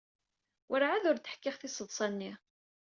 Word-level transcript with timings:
Werɛad 0.69 1.03
ur 1.09 1.17
d-ḥkiɣ 1.17 1.55
tiseḍsa-nni. 1.57 2.31